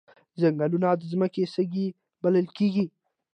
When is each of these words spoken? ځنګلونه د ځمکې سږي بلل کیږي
ځنګلونه 0.39 0.89
د 0.99 1.01
ځمکې 1.11 1.43
سږي 1.53 1.87
بلل 2.21 2.47
کیږي 2.57 2.85